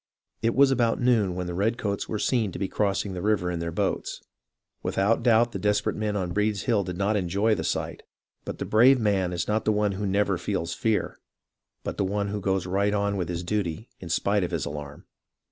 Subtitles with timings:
[0.41, 3.59] It was about noon when the redcoats were seen to be crossing the river in
[3.59, 4.19] their boats.
[4.81, 8.01] Without doubt the desperate men on Breed's Hill did not enjoy the sight;
[8.43, 11.19] but the brave man is not the one who never feels fear,
[11.83, 15.05] but the one who goes right on with his duty in spite of his alarm.